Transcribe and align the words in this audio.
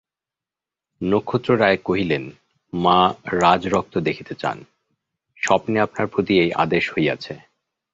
নক্ষত্ররায় 1.01 1.77
কহিলেন, 1.77 2.23
মা 2.73 2.99
রাজরক্ত 3.41 3.93
দেখিতে 3.97 4.33
চান, 4.35 4.57
স্বপ্নে 5.41 5.77
আপনার 5.79 6.07
প্রতি 6.07 6.33
এই 6.39 6.51
আদেশ 6.53 6.83
হইয়াছে। 6.93 7.33